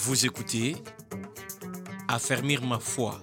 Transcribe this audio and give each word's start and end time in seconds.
Vous 0.00 0.24
écoutez 0.24 0.76
Affermir 2.06 2.64
ma 2.64 2.78
foi 2.78 3.20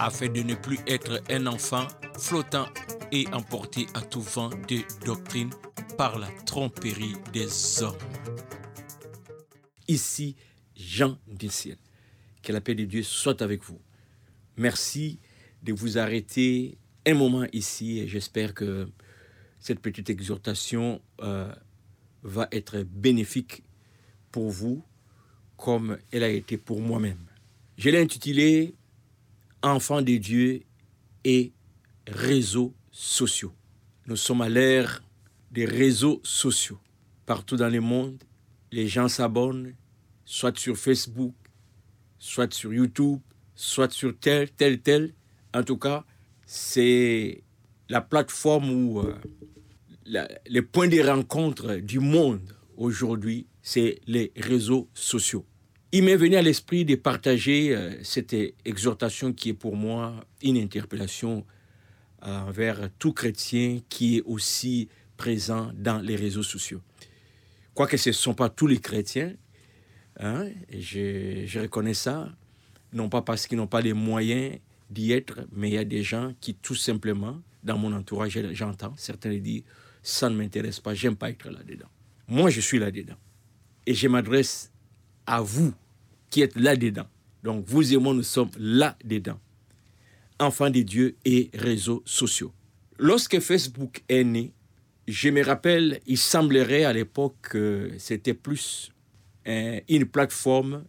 afin 0.00 0.28
de 0.28 0.42
ne 0.42 0.56
plus 0.56 0.80
être 0.88 1.22
un 1.30 1.46
enfant 1.46 1.86
flottant 2.18 2.66
et 3.12 3.24
emporté 3.32 3.86
à 3.94 4.00
tout 4.00 4.20
vent 4.20 4.48
de 4.48 4.80
doctrine 5.06 5.50
par 5.96 6.18
la 6.18 6.26
tromperie 6.44 7.14
des 7.32 7.82
hommes. 7.84 7.96
Ici, 9.86 10.34
Jean 10.74 11.16
du 11.28 11.48
ciel. 11.48 11.76
Que 12.42 12.52
la 12.52 12.60
paix 12.60 12.74
de 12.74 12.84
Dieu 12.84 13.04
soit 13.04 13.40
avec 13.40 13.62
vous. 13.62 13.80
Merci 14.56 15.20
de 15.62 15.72
vous 15.72 15.98
arrêter 15.98 16.78
un 17.06 17.14
moment 17.14 17.46
ici 17.52 18.00
et 18.00 18.08
j'espère 18.08 18.54
que 18.54 18.90
cette 19.60 19.78
petite 19.78 20.10
exhortation 20.10 21.00
euh, 21.20 21.54
va 22.24 22.48
être 22.50 22.82
bénéfique 22.82 23.62
pour 24.32 24.50
vous 24.50 24.84
comme 25.58 25.98
elle 26.10 26.22
a 26.22 26.30
été 26.30 26.56
pour 26.56 26.80
moi-même. 26.80 27.18
Je 27.76 27.90
l'ai 27.90 28.00
intitulé 28.00 28.74
Enfants 29.62 30.00
de 30.00 30.16
Dieu 30.16 30.62
et 31.24 31.52
réseaux 32.06 32.72
sociaux. 32.92 33.52
Nous 34.06 34.16
sommes 34.16 34.40
à 34.40 34.48
l'ère 34.48 35.02
des 35.50 35.64
réseaux 35.64 36.20
sociaux. 36.22 36.78
Partout 37.26 37.56
dans 37.56 37.68
le 37.68 37.80
monde, 37.80 38.22
les 38.70 38.86
gens 38.86 39.08
s'abonnent, 39.08 39.74
soit 40.24 40.56
sur 40.56 40.76
Facebook, 40.76 41.34
soit 42.18 42.52
sur 42.54 42.72
YouTube, 42.72 43.20
soit 43.54 43.92
sur 43.92 44.16
tel, 44.18 44.50
tel, 44.50 44.80
tel. 44.80 45.12
En 45.52 45.64
tout 45.64 45.76
cas, 45.76 46.04
c'est 46.46 47.42
la 47.88 48.00
plateforme 48.00 48.70
où 48.70 49.00
euh, 49.00 49.14
les 50.46 50.62
points 50.62 50.88
de 50.88 51.00
rencontre 51.00 51.76
du 51.76 51.98
monde 51.98 52.54
aujourd'hui, 52.76 53.46
c'est 53.60 54.00
les 54.06 54.32
réseaux 54.36 54.88
sociaux. 54.94 55.44
Il 55.90 56.02
m'est 56.04 56.16
venu 56.16 56.36
à 56.36 56.42
l'esprit 56.42 56.84
de 56.84 56.96
partager 56.96 57.74
euh, 57.74 57.94
cette 58.02 58.36
exhortation 58.66 59.32
qui 59.32 59.50
est 59.50 59.54
pour 59.54 59.74
moi 59.74 60.22
une 60.42 60.58
interpellation 60.58 61.46
euh, 62.24 62.40
envers 62.40 62.90
tout 62.98 63.14
chrétien 63.14 63.80
qui 63.88 64.18
est 64.18 64.22
aussi 64.26 64.90
présent 65.16 65.72
dans 65.74 65.98
les 66.00 66.14
réseaux 66.14 66.42
sociaux. 66.42 66.82
Quoique 67.72 67.96
ce 67.96 68.10
ne 68.10 68.14
sont 68.14 68.34
pas 68.34 68.50
tous 68.50 68.66
les 68.66 68.80
chrétiens, 68.80 69.32
hein, 70.20 70.48
je, 70.70 71.58
reconnais 71.58 71.94
ça, 71.94 72.28
non 72.92 73.08
pas 73.08 73.22
parce 73.22 73.46
qu'ils 73.46 73.56
n'ont 73.56 73.66
pas 73.66 73.80
les 73.80 73.94
moyens 73.94 74.58
d'y 74.90 75.12
être, 75.12 75.46
mais 75.52 75.70
il 75.70 75.74
y 75.74 75.78
a 75.78 75.84
des 75.84 76.02
gens 76.02 76.34
qui 76.42 76.54
tout 76.54 76.74
simplement, 76.74 77.40
dans 77.64 77.78
mon 77.78 77.94
entourage, 77.94 78.38
j'entends, 78.52 78.92
certains 78.98 79.34
disent, 79.38 79.62
ça 80.02 80.28
ne 80.28 80.36
m'intéresse 80.36 80.80
pas, 80.80 80.92
j'aime 80.92 81.16
pas 81.16 81.30
être 81.30 81.48
là-dedans. 81.48 81.88
Moi, 82.26 82.50
je 82.50 82.60
suis 82.60 82.78
là-dedans. 82.78 83.16
Et 83.86 83.94
je 83.94 84.06
m'adresse 84.06 84.70
à 85.26 85.40
vous 85.40 85.72
qui 86.30 86.42
êtes 86.42 86.56
là-dedans. 86.56 87.06
Donc, 87.42 87.64
vous 87.66 87.92
et 87.92 87.96
moi, 87.96 88.14
nous 88.14 88.22
sommes 88.22 88.50
là-dedans. 88.58 89.38
Enfants 90.38 90.70
de 90.70 90.82
Dieu 90.82 91.16
et 91.24 91.50
réseaux 91.54 92.02
sociaux. 92.04 92.52
Lorsque 92.98 93.40
Facebook 93.40 94.02
est 94.08 94.24
né, 94.24 94.52
je 95.06 95.30
me 95.30 95.42
rappelle, 95.42 96.00
il 96.06 96.18
semblerait 96.18 96.84
à 96.84 96.92
l'époque 96.92 97.36
que 97.42 97.90
c'était 97.98 98.34
plus 98.34 98.92
une 99.46 100.04
plateforme 100.04 100.84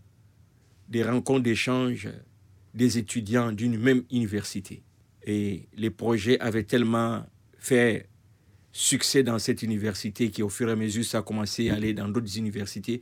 des 0.89 1.03
rencontres 1.03 1.43
d'échange 1.43 2.09
des 2.73 2.97
étudiants 2.97 3.51
d'une 3.51 3.77
même 3.77 4.03
université. 4.11 4.83
Et 5.25 5.67
les 5.75 5.89
projets 5.89 6.39
avaient 6.39 6.63
tellement 6.63 7.25
fait 7.57 8.09
succès 8.71 9.23
dans 9.23 9.39
cette 9.39 9.63
université 9.63 10.29
qui, 10.29 10.43
au 10.43 10.49
fur 10.49 10.69
et 10.69 10.73
à 10.73 10.75
mesure, 10.75 11.03
ça 11.05 11.19
a 11.19 11.21
commencé 11.21 11.69
à 11.69 11.75
aller 11.75 11.93
dans 11.93 12.07
d'autres 12.07 12.37
universités. 12.37 13.01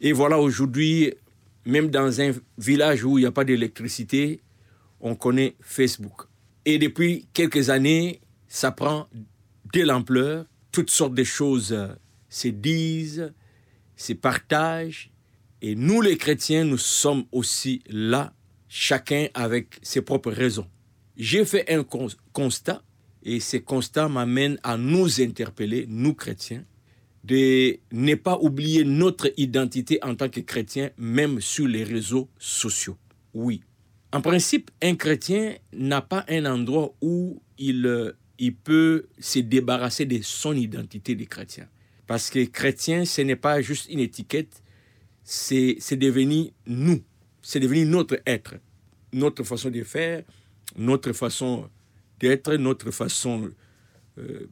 Et 0.00 0.12
voilà, 0.12 0.38
aujourd'hui, 0.38 1.14
même 1.68 1.90
dans 1.90 2.20
un 2.20 2.32
village 2.56 3.04
où 3.04 3.18
il 3.18 3.22
n'y 3.22 3.26
a 3.26 3.32
pas 3.32 3.44
d'électricité, 3.44 4.40
on 5.00 5.14
connaît 5.14 5.54
Facebook. 5.60 6.22
Et 6.64 6.78
depuis 6.78 7.28
quelques 7.34 7.70
années, 7.70 8.20
ça 8.48 8.72
prend 8.72 9.08
de 9.74 9.82
l'ampleur. 9.82 10.46
Toutes 10.72 10.90
sortes 10.90 11.14
de 11.14 11.24
choses 11.24 11.76
se 12.28 12.48
disent, 12.48 13.32
se 13.96 14.14
partagent. 14.14 15.10
Et 15.60 15.74
nous, 15.74 16.00
les 16.00 16.16
chrétiens, 16.16 16.64
nous 16.64 16.78
sommes 16.78 17.24
aussi 17.32 17.82
là, 17.88 18.32
chacun 18.68 19.26
avec 19.34 19.78
ses 19.82 20.00
propres 20.00 20.30
raisons. 20.30 20.68
J'ai 21.16 21.44
fait 21.44 21.70
un 21.70 21.84
constat, 22.32 22.82
et 23.22 23.40
ce 23.40 23.58
constat 23.58 24.08
m'amène 24.08 24.58
à 24.62 24.78
nous 24.78 25.20
interpeller, 25.20 25.84
nous 25.88 26.14
chrétiens, 26.14 26.64
de 27.28 27.78
ne 27.92 28.14
pas 28.14 28.38
oublier 28.40 28.84
notre 28.84 29.30
identité 29.36 29.98
en 30.02 30.14
tant 30.14 30.30
que 30.30 30.40
chrétien, 30.40 30.90
même 30.96 31.42
sur 31.42 31.68
les 31.68 31.84
réseaux 31.84 32.30
sociaux. 32.38 32.96
Oui. 33.34 33.62
En 34.12 34.22
principe, 34.22 34.70
un 34.82 34.94
chrétien 34.94 35.56
n'a 35.74 36.00
pas 36.00 36.24
un 36.28 36.46
endroit 36.46 36.94
où 37.02 37.42
il, 37.58 37.84
euh, 37.84 38.12
il 38.38 38.54
peut 38.54 39.08
se 39.18 39.40
débarrasser 39.40 40.06
de 40.06 40.20
son 40.22 40.54
identité 40.54 41.14
de 41.14 41.24
chrétien. 41.24 41.68
Parce 42.06 42.30
que 42.30 42.42
chrétien, 42.46 43.04
ce 43.04 43.20
n'est 43.20 43.36
pas 43.36 43.60
juste 43.60 43.90
une 43.90 44.00
étiquette, 44.00 44.62
c'est 45.22 45.96
devenu 45.96 46.52
nous, 46.66 47.02
c'est 47.42 47.60
devenu 47.60 47.84
notre 47.84 48.18
être, 48.26 48.54
notre 49.12 49.44
façon 49.44 49.68
de 49.68 49.82
faire, 49.82 50.22
notre 50.78 51.12
façon 51.12 51.68
d'être, 52.18 52.54
notre 52.54 52.90
façon 52.90 53.50
euh, 54.16 54.48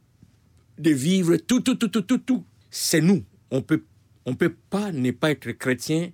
de 0.77 0.91
vivre, 0.91 1.37
tout, 1.37 1.61
tout, 1.61 1.73
tout, 1.73 1.87
tout, 1.87 2.03
tout, 2.03 2.19
tout 2.19 2.45
c'est 2.69 3.01
nous. 3.01 3.23
On 3.51 3.61
peut, 3.61 3.83
on 4.25 4.35
peut 4.35 4.55
pas 4.69 4.91
ne 4.91 5.11
pas 5.11 5.31
être 5.31 5.51
chrétien 5.51 6.11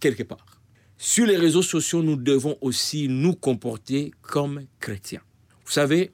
quelque 0.00 0.22
part. 0.22 0.62
Sur 0.98 1.26
les 1.26 1.36
réseaux 1.36 1.62
sociaux, 1.62 2.02
nous 2.02 2.16
devons 2.16 2.56
aussi 2.60 3.08
nous 3.08 3.34
comporter 3.34 4.12
comme 4.22 4.64
chrétiens. 4.80 5.20
Vous 5.64 5.72
savez, 5.72 6.10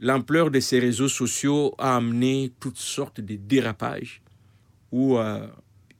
l'ampleur 0.00 0.50
de 0.50 0.60
ces 0.60 0.78
réseaux 0.78 1.08
sociaux 1.08 1.74
a 1.78 1.96
amené 1.96 2.52
toutes 2.60 2.78
sortes 2.78 3.20
de 3.20 3.36
dérapages 3.36 4.22
où 4.90 5.18
euh, 5.18 5.46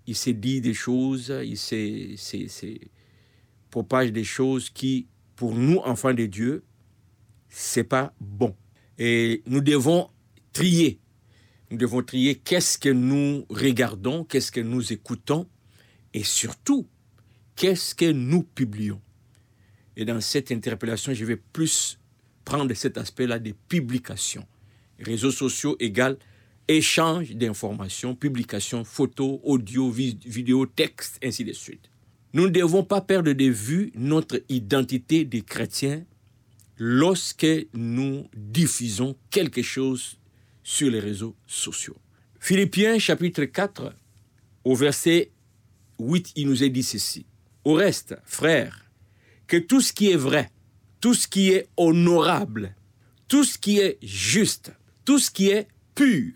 il 0.07 0.15
s'est 0.15 0.35
dit 0.35 0.61
des 0.61 0.75
choses, 0.75 1.33
il 1.45 1.59
s'est 1.59 2.81
propage 3.71 4.13
des 4.13 4.25
choses 4.25 4.71
qui, 4.71 5.09
pour 5.35 5.55
nous, 5.55 5.79
enfants 5.79 6.15
de 6.15 6.27
Dieu, 6.27 6.63
c'est 7.49 7.85
pas 7.85 8.15
bon. 8.21 8.55
Et 8.99 9.43
nous 9.47 9.61
devons 9.61 10.09
trier 10.53 11.01
nous 11.71 11.77
devons 11.77 12.03
trier 12.03 12.37
qu'est-ce 12.37 12.79
que 12.79 12.89
nous 12.89 13.47
regardons, 13.49 14.25
qu'est-ce 14.25 14.53
que 14.53 14.61
nous 14.61 14.93
écoutons 14.93 15.47
et 16.13 16.23
surtout, 16.23 16.87
qu'est-ce 17.57 17.95
que 17.95 18.11
nous 18.11 18.43
publions. 18.43 19.01
Et 19.97 20.05
dans 20.05 20.21
cette 20.21 20.53
interpellation, 20.53 21.13
je 21.13 21.25
vais 21.25 21.37
plus 21.37 21.99
prendre 22.45 22.73
cet 22.75 22.99
aspect-là 22.99 23.39
des 23.39 23.55
publications. 23.55 24.47
Réseaux 24.99 25.31
sociaux 25.31 25.77
égale 25.81 26.19
échange 26.69 27.35
d'informations, 27.35 28.15
publications, 28.15 28.85
photos, 28.85 29.41
audio, 29.43 29.91
vidéo, 29.91 30.67
texte, 30.67 31.19
ainsi 31.23 31.45
de 31.45 31.53
suite. 31.53 31.91
Nous 32.33 32.45
ne 32.45 32.51
devons 32.51 32.85
pas 32.85 33.01
perdre 33.01 33.33
de 33.33 33.45
vue 33.45 33.93
notre 33.95 34.43
identité 34.49 35.25
de 35.25 35.41
chrétiens 35.41 36.05
lorsque 36.77 37.47
nous 37.75 38.29
diffusons 38.35 39.17
quelque 39.31 39.63
chose 39.63 40.19
sur 40.65 40.91
les 40.91 40.99
réseaux 40.99 41.37
sociaux. 41.47 41.97
Philippiens 42.41 42.99
chapitre 42.99 43.45
4, 43.45 43.95
au 44.65 44.75
verset 44.75 45.31
8, 46.01 46.33
il 46.37 46.49
nous 46.49 46.65
est 46.65 46.71
dit 46.71 46.83
ceci. 46.83 47.27
Au 47.65 47.75
reste, 47.75 48.17
frères, 48.25 48.91
que 49.47 49.59
tout 49.59 49.81
ce 49.81 49.93
qui 49.93 50.11
est 50.11 50.17
vrai, 50.17 50.51
tout 51.01 51.15
ce 51.15 51.29
qui 51.29 51.51
est 51.51 51.69
honorable, 51.77 52.75
tout 53.29 53.45
ce 53.45 53.59
qui 53.59 53.79
est 53.79 53.99
juste, 54.03 54.73
tout 55.05 55.19
ce 55.19 55.31
qui 55.31 55.49
est 55.49 55.69
pur, 55.95 56.33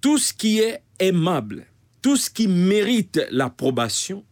tout 0.00 0.18
ce 0.18 0.32
qui 0.32 0.60
est 0.60 0.82
aimable, 0.98 1.66
tout 2.02 2.16
ce 2.16 2.30
qui 2.30 2.46
mérite 2.46 3.20
l'approbation, 3.30 4.24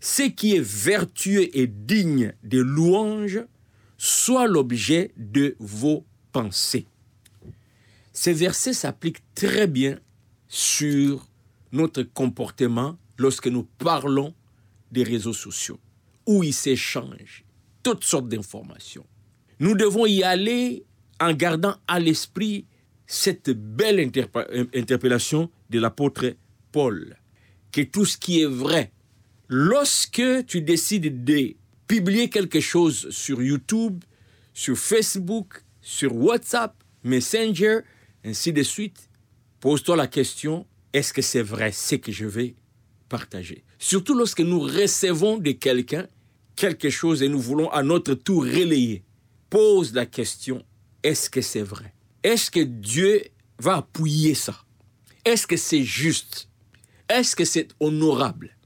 ce 0.00 0.24
qui 0.24 0.54
est 0.54 0.64
vertueux 0.64 1.48
et 1.56 1.66
digne 1.66 2.34
de 2.42 2.58
louange, 2.58 3.40
soit 3.96 4.46
l'objet 4.46 5.12
de 5.16 5.56
vos 5.58 6.04
pensées. 6.32 6.86
Ces 8.14 8.32
versets 8.32 8.72
s'appliquent 8.72 9.22
très 9.34 9.66
bien 9.66 9.98
sur 10.48 11.28
notre 11.72 12.04
comportement 12.04 12.96
lorsque 13.18 13.48
nous 13.48 13.64
parlons 13.64 14.32
des 14.92 15.02
réseaux 15.02 15.32
sociaux, 15.32 15.80
où 16.24 16.44
ils 16.44 16.54
s'échangent 16.54 17.44
toutes 17.82 18.04
sortes 18.04 18.28
d'informations. 18.28 19.04
Nous 19.58 19.74
devons 19.74 20.06
y 20.06 20.22
aller 20.22 20.84
en 21.20 21.32
gardant 21.32 21.76
à 21.88 21.98
l'esprit 21.98 22.66
cette 23.06 23.50
belle 23.50 24.00
interpellation 24.00 25.50
de 25.70 25.80
l'apôtre 25.80 26.36
Paul, 26.70 27.16
que 27.72 27.82
tout 27.82 28.04
ce 28.04 28.16
qui 28.16 28.40
est 28.40 28.46
vrai, 28.46 28.92
lorsque 29.48 30.46
tu 30.46 30.62
décides 30.62 31.24
de 31.24 31.54
publier 31.88 32.30
quelque 32.30 32.60
chose 32.60 33.10
sur 33.10 33.42
YouTube, 33.42 34.04
sur 34.54 34.78
Facebook, 34.78 35.64
sur 35.80 36.14
WhatsApp, 36.14 36.74
Messenger, 37.02 37.80
ainsi 38.24 38.52
de 38.52 38.62
suite, 38.62 39.08
pose-toi 39.60 39.96
la 39.96 40.06
question, 40.06 40.66
est-ce 40.92 41.12
que 41.12 41.22
c'est 41.22 41.42
vrai 41.42 41.72
ce 41.72 41.96
que 41.96 42.12
je 42.12 42.26
vais 42.26 42.54
partager? 43.08 43.64
Surtout 43.78 44.14
lorsque 44.14 44.40
nous 44.40 44.60
recevons 44.60 45.38
de 45.38 45.52
quelqu'un 45.52 46.06
quelque 46.56 46.90
chose 46.90 47.22
et 47.22 47.28
nous 47.28 47.40
voulons 47.40 47.70
à 47.70 47.82
notre 47.82 48.14
tour 48.14 48.44
relayer. 48.44 49.04
Pose 49.50 49.92
la 49.92 50.06
question, 50.06 50.64
est-ce 51.02 51.28
que 51.28 51.40
c'est 51.40 51.62
vrai? 51.62 51.94
Est-ce 52.22 52.50
que 52.50 52.60
Dieu 52.60 53.22
va 53.58 53.76
appuyer 53.76 54.34
ça? 54.34 54.64
Est-ce 55.24 55.46
que 55.46 55.56
c'est 55.56 55.82
juste? 55.82 56.48
Est-ce 57.08 57.36
que 57.36 57.44
c'est 57.44 57.68
honorable? 57.80 58.56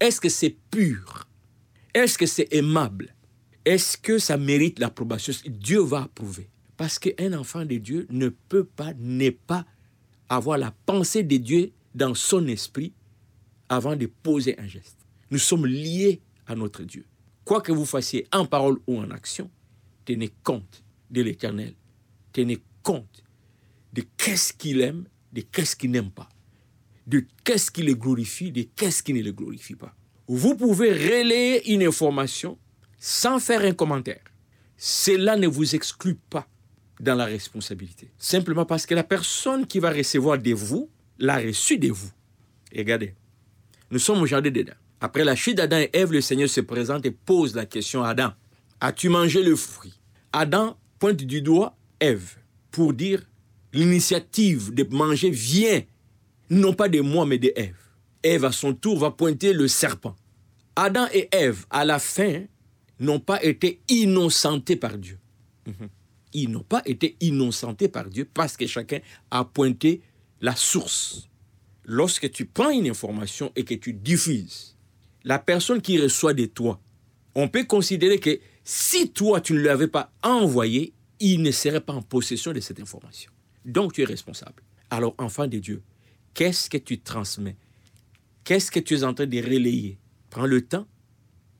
Est-ce 0.00 0.20
que 0.20 0.28
c'est 0.28 0.56
pur? 0.70 1.26
Est-ce 1.94 2.18
que 2.18 2.26
c'est 2.26 2.48
aimable? 2.52 3.14
Est-ce 3.64 3.96
que 3.96 4.18
ça 4.18 4.36
mérite 4.36 4.78
l'approbation? 4.78 5.32
Dieu 5.46 5.80
va 5.80 6.02
approuver. 6.02 6.48
Parce 6.76 6.98
qu'un 6.98 7.32
enfant 7.32 7.64
de 7.64 7.76
Dieu 7.76 8.06
ne 8.10 8.28
peut 8.28 8.64
pas, 8.64 8.92
n'est 8.98 9.30
pas 9.30 9.64
avoir 10.28 10.58
la 10.58 10.72
pensée 10.84 11.22
de 11.22 11.36
Dieu 11.36 11.72
dans 11.94 12.14
son 12.14 12.46
esprit 12.48 12.92
avant 13.68 13.96
de 13.96 14.06
poser 14.06 14.58
un 14.58 14.66
geste. 14.66 14.98
Nous 15.30 15.38
sommes 15.38 15.66
liés 15.66 16.20
à 16.46 16.54
notre 16.54 16.84
Dieu. 16.84 17.04
Quoi 17.44 17.60
que 17.60 17.72
vous 17.72 17.86
fassiez 17.86 18.26
en 18.32 18.44
parole 18.44 18.78
ou 18.86 18.98
en 18.98 19.10
action, 19.10 19.50
tenez 20.04 20.30
compte 20.42 20.84
de 21.10 21.22
l'Éternel. 21.22 21.74
Tenez 22.32 22.58
compte 22.82 23.24
de 23.92 24.04
qu'est-ce 24.16 24.52
qu'il 24.52 24.80
aime, 24.82 25.06
de 25.32 25.40
qu'est-ce 25.40 25.74
qu'il 25.74 25.90
n'aime 25.90 26.10
pas, 26.10 26.28
de 27.06 27.24
qu'est-ce 27.44 27.70
qui 27.70 27.82
le 27.82 27.94
glorifie, 27.94 28.52
de 28.52 28.66
qu'est-ce 28.76 29.02
qui 29.02 29.14
ne 29.14 29.22
le 29.22 29.32
glorifie 29.32 29.74
pas. 29.74 29.94
Vous 30.28 30.56
pouvez 30.56 30.92
relayer 30.92 31.72
une 31.72 31.82
information 31.82 32.58
sans 32.98 33.38
faire 33.38 33.62
un 33.62 33.72
commentaire. 33.72 34.22
Cela 34.76 35.36
ne 35.36 35.46
vous 35.46 35.74
exclut 35.74 36.16
pas 36.16 36.46
dans 37.00 37.14
la 37.14 37.24
responsabilité. 37.26 38.08
Simplement 38.18 38.64
parce 38.64 38.86
que 38.86 38.94
la 38.94 39.04
personne 39.04 39.66
qui 39.66 39.78
va 39.78 39.90
recevoir 39.90 40.38
de 40.38 40.52
vous 40.52 40.88
l'a 41.18 41.38
reçu 41.38 41.78
de 41.78 41.90
vous. 41.90 42.10
Regardez, 42.74 43.14
nous 43.90 43.98
sommes 43.98 44.22
au 44.22 44.26
jardin 44.26 44.50
d'Éden. 44.50 44.74
Après 45.00 45.24
la 45.24 45.36
chute 45.36 45.56
d'Adam 45.56 45.78
et 45.78 45.90
Ève, 45.92 46.12
le 46.12 46.20
Seigneur 46.20 46.48
se 46.48 46.60
présente 46.60 47.04
et 47.06 47.10
pose 47.10 47.54
la 47.54 47.66
question 47.66 48.02
à 48.02 48.10
Adam. 48.10 48.32
As-tu 48.80 49.08
mangé 49.08 49.42
le 49.42 49.56
fruit? 49.56 49.94
Adam 50.32 50.76
pointe 50.98 51.22
du 51.22 51.42
doigt 51.42 51.76
Ève 52.00 52.36
pour 52.70 52.92
dire 52.92 53.22
l'initiative 53.72 54.74
de 54.74 54.86
manger 54.90 55.30
vient 55.30 55.82
non 56.50 56.72
pas 56.72 56.88
de 56.88 57.00
moi 57.00 57.26
mais 57.26 57.38
de 57.38 57.52
Ève. 57.56 57.76
Ève 58.22 58.44
à 58.44 58.52
son 58.52 58.74
tour 58.74 58.98
va 58.98 59.10
pointer 59.10 59.52
le 59.52 59.68
serpent. 59.68 60.16
Adam 60.74 61.06
et 61.12 61.28
Ève 61.32 61.66
à 61.70 61.84
la 61.84 61.98
fin 61.98 62.42
n'ont 62.98 63.20
pas 63.20 63.42
été 63.42 63.80
innocentés 63.88 64.76
par 64.76 64.96
Dieu. 64.98 65.18
Ils 66.38 66.50
n'ont 66.50 66.62
pas 66.62 66.82
été 66.84 67.16
innocentés 67.20 67.88
par 67.88 68.10
Dieu 68.10 68.28
parce 68.32 68.58
que 68.58 68.66
chacun 68.66 69.00
a 69.30 69.46
pointé 69.46 70.02
la 70.42 70.54
source. 70.54 71.30
Lorsque 71.86 72.30
tu 72.30 72.44
prends 72.44 72.68
une 72.68 72.90
information 72.90 73.50
et 73.56 73.64
que 73.64 73.72
tu 73.72 73.94
diffuses, 73.94 74.76
la 75.24 75.38
personne 75.38 75.80
qui 75.80 75.98
reçoit 75.98 76.34
de 76.34 76.44
toi, 76.44 76.78
on 77.34 77.48
peut 77.48 77.64
considérer 77.64 78.18
que 78.18 78.38
si 78.64 79.12
toi 79.12 79.40
tu 79.40 79.54
ne 79.54 79.60
l'avais 79.60 79.88
pas 79.88 80.12
envoyé, 80.22 80.92
il 81.20 81.40
ne 81.40 81.50
serait 81.50 81.80
pas 81.80 81.94
en 81.94 82.02
possession 82.02 82.52
de 82.52 82.60
cette 82.60 82.80
information. 82.80 83.32
Donc 83.64 83.94
tu 83.94 84.02
es 84.02 84.04
responsable. 84.04 84.62
Alors 84.90 85.14
enfant 85.16 85.46
de 85.46 85.58
Dieu, 85.58 85.82
qu'est-ce 86.34 86.68
que 86.68 86.76
tu 86.76 87.00
transmets? 87.00 87.56
Qu'est-ce 88.44 88.70
que 88.70 88.80
tu 88.80 88.92
es 88.92 89.04
en 89.04 89.14
train 89.14 89.26
de 89.26 89.38
relayer? 89.38 89.96
Prends 90.28 90.44
le 90.44 90.60
temps, 90.60 90.86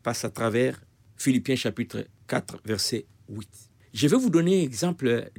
passe 0.02 0.26
à 0.26 0.30
travers 0.30 0.78
Philippiens 1.16 1.56
chapitre 1.56 2.06
4, 2.26 2.60
verset 2.66 3.06
8. 3.30 3.65
Je 3.96 4.08
vais 4.08 4.18
vous 4.18 4.28
donner 4.28 4.68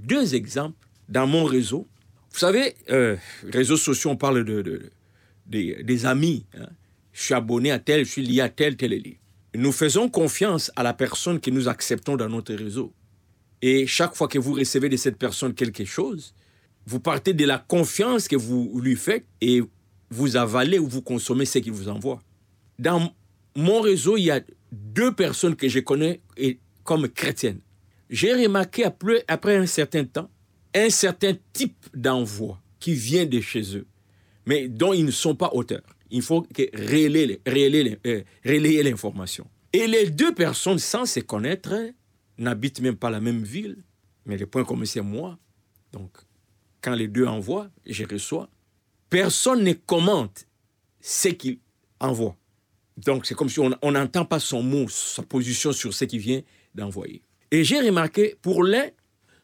deux 0.02 0.34
exemples 0.34 0.88
dans 1.10 1.28
mon 1.28 1.44
réseau. 1.44 1.88
Vous 2.32 2.40
savez, 2.40 2.74
euh, 2.90 3.16
réseaux 3.44 3.78
sociaux, 3.78 4.10
on 4.10 4.16
parle 4.16 4.44
de, 4.44 4.90
des 5.46 6.06
amis. 6.08 6.44
Hein. 6.58 6.66
Je 7.14 7.22
suis 7.22 7.34
abonné 7.36 7.70
à 7.70 7.78
tel, 7.78 8.04
je 8.04 8.10
suis 8.10 8.24
lié 8.24 8.42
à 8.42 8.50
tel, 8.50 8.76
tel 8.76 8.94
lié. 8.94 9.20
Nous 9.54 9.72
faisons 9.72 10.10
confiance 10.10 10.72
à 10.76 10.82
la 10.82 10.96
personne 10.96 11.40
que 11.40 11.52
nous 11.52 11.68
acceptons 11.68 12.18
dans 12.18 12.30
notre 12.30 12.56
réseau. 12.56 12.92
Et 13.62 13.86
chaque 13.86 14.16
fois 14.16 14.28
que 14.28 14.40
vous 14.40 14.54
recevez 14.54 14.90
de 14.90 14.98
cette 14.98 15.18
personne 15.18 15.54
quelque 15.54 15.86
chose, 15.86 16.34
vous 16.88 17.00
partez 17.00 17.34
de 17.34 17.46
la 17.46 17.60
confiance 17.60 18.28
que 18.28 18.36
vous 18.36 18.82
lui 18.82 18.96
faites 18.96 19.26
et 19.40 19.62
vous 20.10 20.36
avalez 20.36 20.80
ou 20.80 20.88
vous 20.88 21.04
consommez 21.04 21.46
ce 21.46 21.60
qu'il 21.60 21.74
vous 21.74 21.90
envoie. 21.90 22.24
Dans 22.80 23.14
mon 23.56 23.82
réseau, 23.82 24.18
il 24.18 24.24
y 24.24 24.32
a 24.32 24.42
deux 24.72 25.14
personnes 25.14 25.56
que 25.56 25.70
je 25.70 25.80
connais 25.80 26.22
comme 26.84 27.08
chrétiennes 27.08 27.60
j'ai 28.10 28.34
remarqué 28.34 28.86
après, 28.86 29.56
un 29.56 29.66
certain 29.66 30.06
temps 30.06 30.30
un 30.74 30.90
certain 30.90 31.34
type 31.54 31.88
d'envoi 31.94 32.62
qui 32.80 32.94
vient 32.94 33.26
de 33.26 33.40
chez 33.40 33.76
eux, 33.76 33.88
mais 34.46 34.68
dont 34.68 34.94
ils 34.94 35.06
ne 35.06 35.12
sont 35.12 35.36
pas 35.36 35.50
auteurs. 35.54 35.82
Il 36.10 36.22
faut 36.22 36.42
que 36.42 36.64
relayer, 36.74 37.42
euh, 38.06 38.84
l'information. 38.84 39.50
Et 39.74 39.88
les 39.88 40.10
deux 40.10 40.34
personnes, 40.34 40.80
sans 40.80 41.06
se 41.06 41.20
connaître, 41.20 41.74
n'habitent 42.38 42.82
même 42.82 42.96
pas 42.96 43.10
la 43.10 43.20
même 43.20 43.44
ville, 43.44 43.78
mais 44.26 44.38
le 44.38 44.46
point 44.46 44.64
commun, 44.64 44.86
c'est 44.86 45.02
moi. 45.02 45.38
Donc, 45.92 46.12
quand 46.82 46.94
les 46.94 47.08
deux 47.08 47.26
envoient, 47.26 47.70
je 47.86 48.06
reçois. 48.06 48.50
Personne 49.10 49.64
ne 49.64 49.74
commente 49.74 50.48
ce 51.02 51.30
qu'il 51.30 51.60
envoie. 52.00 52.38
Donc, 52.98 53.26
c'est 53.26 53.36
comme 53.36 53.50
si 53.50 53.60
on 53.60 53.92
n'entend 53.92 54.26
pas 54.26 54.40
son 54.40 54.64
mot, 54.64 54.88
sa 54.90 55.24
position 55.24 55.72
sur 55.72 55.94
ce 55.94 56.06
qu'il 56.06 56.20
vient 56.20 56.42
d'envoyer. 56.74 57.22
Et 57.52 57.64
j'ai 57.64 57.80
remarqué, 57.80 58.36
pour 58.42 58.64
l'un, 58.64 58.90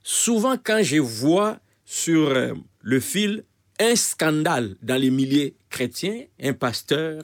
souvent 0.04 0.58
quand 0.62 0.82
je 0.84 0.98
vois 0.98 1.60
sur 1.86 2.30
euh, 2.30 2.54
le 2.82 3.00
fil 3.00 3.46
un 3.80 3.96
scandale 3.96 4.76
dans 4.82 5.00
les 5.00 5.10
milliers 5.10 5.56
chrétiens, 5.70 6.26
un 6.42 6.54
pasteur, 6.54 7.24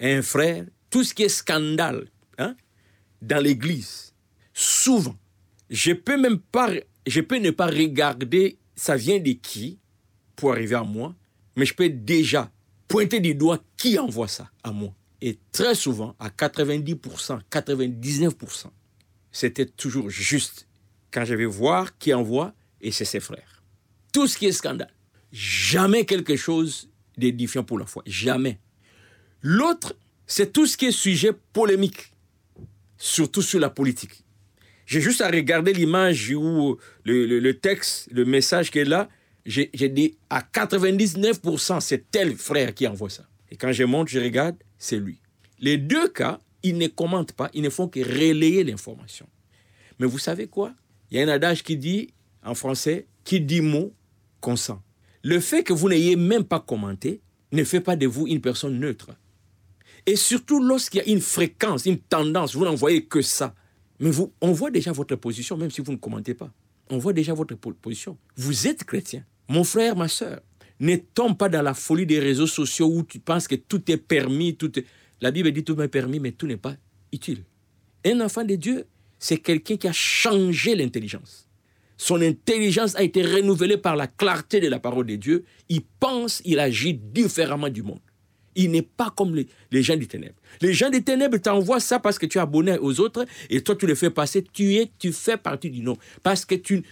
un 0.00 0.22
frère, 0.22 0.64
tout 0.90 1.04
ce 1.04 1.14
qui 1.14 1.24
est 1.24 1.28
scandale 1.28 2.08
hein, 2.38 2.56
dans 3.22 3.42
l'église, 3.42 4.14
souvent, 4.52 5.16
je 5.70 5.92
peux 5.92 6.20
même 6.20 6.38
pas, 6.38 6.70
je 7.06 7.20
peux 7.20 7.38
ne 7.38 7.50
pas 7.50 7.66
regarder 7.66 8.58
ça 8.74 8.96
vient 8.96 9.18
de 9.18 9.32
qui 9.32 9.78
pour 10.36 10.52
arriver 10.52 10.76
à 10.76 10.84
moi, 10.84 11.14
mais 11.56 11.66
je 11.66 11.74
peux 11.74 11.88
déjà 11.88 12.50
pointer 12.86 13.20
du 13.20 13.34
doigt 13.34 13.58
qui 13.76 13.98
envoie 13.98 14.28
ça 14.28 14.50
à 14.62 14.70
moi. 14.70 14.94
Et 15.20 15.38
très 15.52 15.74
souvent, 15.74 16.14
à 16.18 16.28
90%, 16.28 17.40
99%, 17.50 18.66
c'était 19.32 19.66
toujours 19.66 20.10
juste 20.10 20.66
quand 21.10 21.24
je 21.24 21.34
vais 21.34 21.46
voir 21.46 21.96
qui 21.98 22.12
envoie, 22.12 22.54
et 22.80 22.90
c'est 22.90 23.04
ses 23.04 23.20
frères. 23.20 23.62
Tout 24.12 24.26
ce 24.26 24.36
qui 24.36 24.46
est 24.46 24.52
scandale. 24.52 24.92
Jamais 25.32 26.04
quelque 26.04 26.36
chose 26.36 26.88
d'édifiant 27.16 27.64
pour 27.64 27.78
la 27.78 27.86
foi. 27.86 28.02
Jamais. 28.06 28.58
L'autre, 29.42 29.94
c'est 30.26 30.52
tout 30.52 30.66
ce 30.66 30.76
qui 30.76 30.86
est 30.86 30.92
sujet 30.92 31.32
polémique, 31.52 32.12
surtout 32.96 33.42
sur 33.42 33.60
la 33.60 33.70
politique. 33.70 34.24
J'ai 34.86 35.00
juste 35.00 35.20
à 35.20 35.28
regarder 35.28 35.72
l'image 35.72 36.30
ou 36.34 36.78
le, 37.04 37.52
texte, 37.52 38.08
le 38.10 38.24
message 38.24 38.70
qui 38.70 38.78
est 38.78 38.84
là. 38.84 39.08
J'ai 39.44 39.68
dit 39.88 40.16
à 40.30 40.40
99%, 40.40 41.80
c'est 41.80 42.10
tel 42.10 42.36
frère 42.36 42.74
qui 42.74 42.86
envoie 42.86 43.10
ça. 43.10 43.24
Et 43.50 43.56
quand 43.56 43.72
je 43.72 43.84
monte, 43.84 44.08
je 44.08 44.18
regarde, 44.18 44.56
c'est 44.78 44.96
lui. 44.96 45.20
Les 45.58 45.76
deux 45.76 46.08
cas, 46.08 46.38
ils 46.62 46.76
ne 46.76 46.86
commentent 46.86 47.32
pas, 47.32 47.50
ils 47.54 47.62
ne 47.62 47.70
font 47.70 47.88
que 47.88 48.00
relayer 48.00 48.64
l'information. 48.64 49.26
Mais 49.98 50.06
vous 50.06 50.18
savez 50.18 50.46
quoi? 50.46 50.74
Il 51.10 51.18
y 51.18 51.20
a 51.20 51.24
un 51.24 51.28
adage 51.28 51.62
qui 51.62 51.76
dit, 51.76 52.12
en 52.44 52.54
français, 52.54 53.06
qui 53.24 53.40
dit 53.40 53.60
mot, 53.60 53.92
consent. 54.40 54.82
Le 55.22 55.40
fait 55.40 55.62
que 55.62 55.72
vous 55.72 55.88
n'ayez 55.88 56.16
même 56.16 56.44
pas 56.44 56.60
commenté 56.60 57.20
ne 57.52 57.64
fait 57.64 57.80
pas 57.80 57.96
de 57.96 58.06
vous 58.06 58.26
une 58.26 58.40
personne 58.40 58.78
neutre. 58.78 59.10
Et 60.06 60.16
surtout 60.16 60.62
lorsqu'il 60.62 60.98
y 60.98 61.02
a 61.02 61.08
une 61.08 61.20
fréquence, 61.20 61.86
une 61.86 61.98
tendance, 61.98 62.54
vous 62.54 62.64
n'envoyez 62.64 63.04
que 63.04 63.20
ça. 63.20 63.54
Mais 64.00 64.10
vous, 64.10 64.32
on 64.40 64.52
voit 64.52 64.70
déjà 64.70 64.92
votre 64.92 65.16
position, 65.16 65.56
même 65.56 65.70
si 65.70 65.80
vous 65.80 65.92
ne 65.92 65.96
commentez 65.96 66.34
pas. 66.34 66.50
On 66.88 66.98
voit 66.98 67.12
déjà 67.12 67.34
votre 67.34 67.56
position. 67.56 68.16
Vous 68.36 68.66
êtes 68.66 68.84
chrétien. 68.84 69.24
Mon 69.48 69.64
frère, 69.64 69.96
ma 69.96 70.08
soeur, 70.08 70.40
ne 70.80 70.96
tombe 70.96 71.36
pas 71.36 71.48
dans 71.48 71.62
la 71.62 71.74
folie 71.74 72.06
des 72.06 72.20
réseaux 72.20 72.46
sociaux 72.46 72.86
où 72.86 73.02
tu 73.02 73.18
penses 73.18 73.48
que 73.48 73.56
tout 73.56 73.90
est 73.90 73.96
permis, 73.96 74.56
tout 74.56 74.78
est... 74.78 74.84
La 75.20 75.30
Bible 75.30 75.50
dit 75.52 75.64
tout 75.64 75.80
est 75.80 75.88
permis, 75.88 76.20
mais 76.20 76.32
tout 76.32 76.46
n'est 76.46 76.56
pas 76.56 76.76
utile. 77.12 77.44
Un 78.04 78.20
enfant 78.20 78.44
de 78.44 78.54
Dieu, 78.54 78.86
c'est 79.18 79.38
quelqu'un 79.38 79.76
qui 79.76 79.88
a 79.88 79.92
changé 79.92 80.74
l'intelligence. 80.74 81.48
Son 81.96 82.20
intelligence 82.22 82.94
a 82.94 83.02
été 83.02 83.22
renouvelée 83.22 83.76
par 83.76 83.96
la 83.96 84.06
clarté 84.06 84.60
de 84.60 84.68
la 84.68 84.78
parole 84.78 85.06
de 85.06 85.16
Dieu. 85.16 85.44
Il 85.68 85.82
pense, 85.98 86.40
il 86.44 86.60
agit 86.60 86.94
différemment 86.94 87.68
du 87.68 87.82
monde. 87.82 87.98
Il 88.54 88.70
n'est 88.70 88.82
pas 88.82 89.12
comme 89.16 89.34
les, 89.34 89.82
gens 89.82 89.96
des 89.96 90.06
ténèbres. 90.06 90.40
Les 90.60 90.72
gens 90.72 90.90
des 90.90 91.02
ténèbres 91.02 91.38
t'envoient 91.38 91.80
ça 91.80 91.98
parce 91.98 92.18
que 92.18 92.26
tu 92.26 92.38
es 92.38 92.40
abonné 92.40 92.78
aux 92.78 93.00
autres 93.00 93.24
et 93.50 93.60
toi 93.60 93.74
tu 93.76 93.86
le 93.86 93.94
fais 93.94 94.10
passer. 94.10 94.44
Tu 94.52 94.76
es, 94.76 94.90
tu 94.98 95.12
fais 95.12 95.36
partie 95.36 95.70
du 95.70 95.80
nom 95.80 95.96
parce 96.22 96.44
que 96.44 96.54
tu 96.54 96.84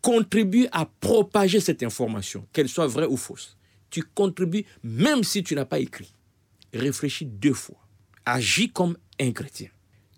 contribues 0.00 0.68
à 0.72 0.86
propager 1.00 1.60
cette 1.60 1.82
information, 1.82 2.46
qu'elle 2.52 2.68
soit 2.68 2.86
vraie 2.86 3.06
ou 3.06 3.16
fausse. 3.16 3.56
Tu 3.90 4.02
contribues 4.02 4.64
même 4.82 5.22
si 5.22 5.42
tu 5.42 5.54
n'as 5.54 5.64
pas 5.64 5.78
écrit 5.78 6.12
réfléchis 6.76 7.26
deux 7.26 7.52
fois. 7.52 7.78
Agis 8.24 8.70
comme 8.70 8.96
un 9.20 9.32
chrétien. 9.32 9.68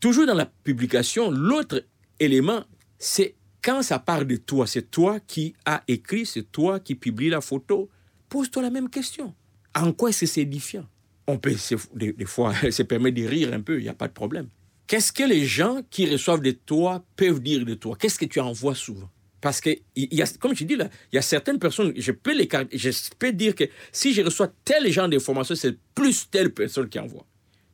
Toujours 0.00 0.26
dans 0.26 0.34
la 0.34 0.46
publication, 0.46 1.30
l'autre 1.30 1.84
élément, 2.20 2.64
c'est 2.98 3.34
quand 3.62 3.82
ça 3.82 3.98
part 3.98 4.24
de 4.24 4.36
toi, 4.36 4.66
c'est 4.66 4.90
toi 4.90 5.20
qui 5.20 5.54
as 5.64 5.82
écrit, 5.88 6.24
c'est 6.24 6.50
toi 6.50 6.80
qui 6.80 6.94
publie 6.94 7.28
la 7.28 7.40
photo, 7.40 7.88
pose-toi 8.28 8.62
la 8.62 8.70
même 8.70 8.88
question. 8.88 9.34
En 9.74 9.92
quoi 9.92 10.10
est-ce 10.10 10.20
que 10.20 10.26
c'est 10.26 10.42
édifiant? 10.42 10.86
On 11.26 11.38
peut 11.38 11.54
des, 11.94 12.24
fois 12.24 12.54
se 12.70 12.82
permettre 12.82 13.16
de 13.20 13.26
rire 13.26 13.52
un 13.52 13.60
peu, 13.60 13.78
il 13.78 13.82
n'y 13.82 13.88
a 13.88 13.94
pas 13.94 14.08
de 14.08 14.12
problème. 14.12 14.48
Qu'est-ce 14.86 15.12
que 15.12 15.24
les 15.24 15.44
gens 15.44 15.82
qui 15.90 16.10
reçoivent 16.10 16.40
de 16.40 16.52
toi 16.52 17.04
peuvent 17.16 17.40
dire 17.40 17.64
de 17.66 17.74
toi? 17.74 17.96
Qu'est-ce 17.98 18.18
que 18.18 18.24
tu 18.24 18.40
envoies 18.40 18.74
souvent? 18.74 19.10
Parce 19.40 19.61
que, 19.61 19.71
y 19.95 20.21
a, 20.21 20.26
comme 20.38 20.54
je 20.54 20.64
dis 20.64 20.76
là, 20.76 20.88
il 21.12 21.16
y 21.16 21.18
a 21.18 21.23
certaines 21.23 21.59
personnes, 21.59 21.92
je 21.97 22.12
peux, 22.12 22.37
les, 22.37 22.49
je 22.73 22.90
peux 23.18 23.33
dire 23.33 23.54
que 23.54 23.64
si 23.92 24.12
je 24.12 24.23
reçois 24.23 24.52
tel 24.64 24.90
genre 24.90 25.09
d'informations, 25.09 25.54
c'est 25.54 25.76
plus 25.95 26.28
telle 26.30 26.52
personne 26.52 26.88
qui 26.88 26.99
envoie. 26.99 27.26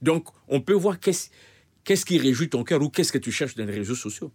Donc, 0.02 0.28
on 0.48 0.60
peut 0.60 0.74
voir 0.74 1.00
qu'est-ce 1.00 1.30
qu'est-ce 1.84 2.04
qui 2.04 2.18
réjouit 2.18 2.48
ton 2.48 2.64
cœur 2.64 2.82
ou 2.82 2.88
qu'est-ce 2.88 3.12
que 3.12 3.18
tu 3.18 3.30
cherches 3.30 3.54
dans 3.54 3.66
les 3.66 3.74
réseaux 3.74 3.94
sociaux. 3.94 4.32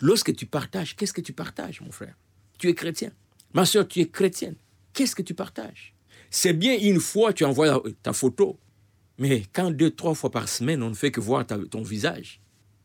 Lorsque 0.00 0.34
tu 0.34 0.46
partages, 0.46 0.96
qu'est-ce 0.96 1.12
que 1.12 1.20
tu 1.20 1.32
partages, 1.32 1.80
mon 1.80 1.92
frère? 1.92 2.16
Tu 2.58 2.68
es 2.68 2.74
chrétien. 2.74 3.12
Ma 3.52 3.66
soeur, 3.66 3.86
tu 3.86 4.00
es 4.00 4.08
chrétienne. 4.08 4.56
Qu'est-ce 4.92 5.14
que 5.14 5.22
tu 5.22 5.34
partages? 5.34 5.94
C'est 6.30 6.52
bien 6.52 6.76
une 6.78 7.00
fois 7.00 7.32
tu 7.32 7.44
envoies 7.44 7.82
ta 8.02 8.12
photo, 8.12 8.58
mais 9.18 9.42
quand 9.52 9.70
deux, 9.70 9.90
trois 9.90 10.14
fois 10.14 10.30
par 10.30 10.48
semaine, 10.48 10.82
on 10.82 10.90
ne 10.90 10.94
fait 10.94 11.10
que 11.10 11.20
voir 11.20 11.46
ton 11.46 11.82
visage, 11.82 12.40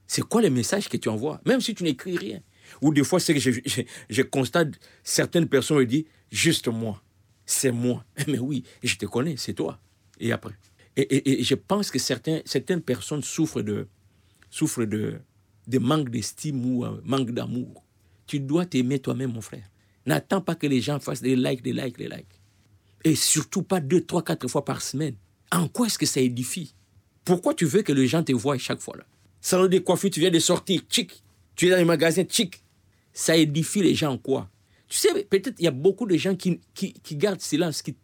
c'est 0.08 0.24
quoi 0.24 0.42
le 0.42 0.50
message 0.50 0.90
que 0.90 0.98
tu 0.98 1.10
envoies? 1.10 1.40
Même 1.46 1.62
si 1.62 1.74
tu 1.74 1.84
n'écris 1.84 2.18
rien. 2.18 2.42
Ou 2.82 2.94
des 2.94 3.04
fois, 3.04 3.20
c'est 3.20 3.34
que 3.34 3.40
je, 3.40 4.22
constate, 4.24 4.70
certaines 5.04 5.48
personnes 5.48 5.78
me 5.78 5.86
disent, 5.86 6.06
juste 6.32 6.68
moi, 6.68 7.02
c'est 7.46 7.72
moi. 7.72 8.04
Mais 8.28 8.40
oui, 8.40 8.64
je 8.84 8.96
te 8.96 9.06
connais, 9.06 9.36
c'est 9.38 9.54
toi. 9.54 9.80
Et 10.20 10.32
après 10.32 10.54
et, 10.98 11.44
je 11.44 11.56
pense 11.56 11.92
que 11.92 12.00
certaines 12.00 12.82
personnes 12.82 13.24
souffrent 13.24 13.62
de, 13.62 13.88
souffrent 14.50 14.86
de, 14.86 15.20
de 15.68 15.80
manque 15.80 16.10
d'estime 16.10 16.66
ou 16.66 16.86
un 16.86 17.00
manque 17.04 17.32
d'amour. 17.32 17.84
Tu 18.28 18.40
dois 18.40 18.66
t'aimer 18.66 19.00
toi-même, 19.00 19.34
mon 19.34 19.42
frère. 19.42 19.70
N'attends 20.06 20.42
pas 20.42 20.56
que 20.56 20.68
les 20.68 20.82
gens 20.82 21.00
fassent 21.00 21.22
des 21.22 21.36
likes, 21.36 21.62
des 21.62 21.74
likes, 21.74 21.98
des 21.98 22.08
likes. 22.08 22.42
Et 23.04 23.16
surtout 23.16 23.62
pas 23.62 23.80
deux, 23.80 24.02
trois, 24.02 24.24
quatre 24.24 24.48
fois 24.48 24.66
par 24.66 24.82
semaine. 24.82 25.16
En 25.52 25.68
quoi 25.68 25.88
est-ce 25.88 25.98
que 25.98 26.06
ça 26.06 26.22
édifie? 26.22 26.74
Pourquoi 27.24 27.54
tu 27.54 27.66
veux 27.66 27.82
que 27.82 27.92
les 27.92 28.08
gens 28.08 28.24
te 28.24 28.32
voient 28.32 28.58
chaque 28.58 28.82
fois 28.82 28.98
là? 28.98 29.04
Salon 29.42 29.68
de 29.68 29.78
coiffure, 29.78 30.10
tu 30.10 30.20
viens 30.20 30.32
de 30.32 30.40
sortir, 30.40 30.82
chic. 30.90 31.24
Tu 31.56 31.68
es 31.68 31.70
dans 31.70 31.78
les 31.78 31.86
magasins, 31.86 32.24
chic. 32.28 32.62
Ça 33.14 33.36
édifie 33.36 33.82
les 33.82 33.96
gens 33.96 34.14
en 34.14 34.18
quoi? 34.18 34.50
Tu 34.88 34.98
sais, 34.98 35.24
peut-être 35.24 35.56
il 35.60 35.66
y 35.66 35.68
a 35.68 35.72
beaucoup 35.72 36.06
de 36.06 36.18
gens 36.18 36.36
qui, 36.36 36.60
qui, 36.74 37.16
gardent 37.16 37.42
silence, 37.42 37.82
qui 37.82 37.96